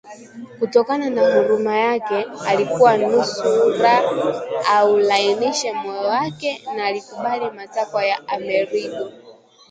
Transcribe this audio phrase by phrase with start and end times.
[0.59, 4.01] Kutokana na huruma yake, alikuwa nusura
[4.67, 9.11] aulainishe moyo wake na akubali matakwa ya Amerigo